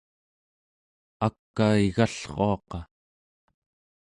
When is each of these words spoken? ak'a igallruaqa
ak'a 1.27 1.67
igallruaqa 1.87 2.79